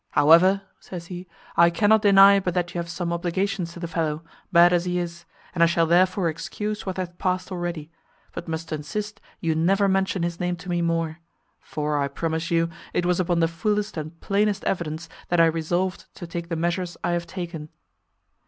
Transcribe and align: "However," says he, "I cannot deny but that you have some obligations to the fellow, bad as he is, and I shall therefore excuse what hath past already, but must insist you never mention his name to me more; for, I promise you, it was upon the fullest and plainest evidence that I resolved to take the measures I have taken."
"However," 0.13 0.63
says 0.79 1.05
he, 1.13 1.27
"I 1.55 1.69
cannot 1.69 2.01
deny 2.01 2.39
but 2.39 2.55
that 2.55 2.73
you 2.73 2.79
have 2.79 2.89
some 2.89 3.13
obligations 3.13 3.73
to 3.73 3.79
the 3.79 3.87
fellow, 3.87 4.23
bad 4.51 4.73
as 4.73 4.85
he 4.85 4.97
is, 4.97 5.25
and 5.53 5.61
I 5.61 5.67
shall 5.67 5.85
therefore 5.85 6.27
excuse 6.27 6.87
what 6.87 6.97
hath 6.97 7.19
past 7.19 7.51
already, 7.51 7.91
but 8.33 8.47
must 8.47 8.71
insist 8.71 9.21
you 9.41 9.53
never 9.53 9.87
mention 9.87 10.23
his 10.23 10.39
name 10.39 10.55
to 10.55 10.69
me 10.69 10.81
more; 10.81 11.19
for, 11.59 11.99
I 11.99 12.07
promise 12.07 12.49
you, 12.49 12.67
it 12.93 13.05
was 13.05 13.19
upon 13.19 13.41
the 13.41 13.47
fullest 13.47 13.95
and 13.95 14.19
plainest 14.21 14.63
evidence 14.63 15.07
that 15.27 15.39
I 15.39 15.45
resolved 15.45 16.07
to 16.15 16.25
take 16.25 16.49
the 16.49 16.55
measures 16.55 16.97
I 17.03 17.11
have 17.11 17.27
taken." 17.27 17.69